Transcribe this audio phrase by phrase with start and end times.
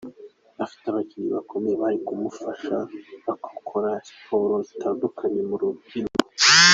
[0.63, 2.75] Afite ababyinnyi bakomeye bari kumufasha
[3.25, 6.23] bakora siporo zitandukanye ku rubyiniro.